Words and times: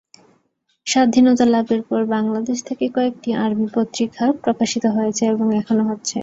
স্বাধীনতা 0.87 1.45
লাভের 1.47 1.81
পর 1.83 2.01
বাংলাদেশ 2.15 2.57
থেকে 2.67 2.85
কয়েকটি 2.95 3.29
আরবি 3.43 3.67
পত্রিকা 3.75 4.23
প্রকাশিত 4.43 4.83
হয়েছে 4.95 5.23
এবং 5.33 5.47
এখনও 5.59 5.85
হচ্ছে। 5.89 6.17